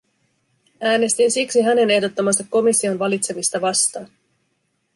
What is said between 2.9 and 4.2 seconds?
valitsemista vastaan.